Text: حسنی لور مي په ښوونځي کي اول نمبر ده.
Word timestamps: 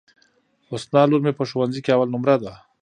حسنی 0.69 1.03
لور 1.09 1.21
مي 1.25 1.31
په 1.39 1.43
ښوونځي 1.49 1.79
کي 1.85 1.91
اول 1.93 2.09
نمبر 2.15 2.37
ده. 2.45 2.53